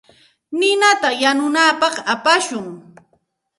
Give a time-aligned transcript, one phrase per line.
[0.57, 2.65] Ninata yanunapaq apashun.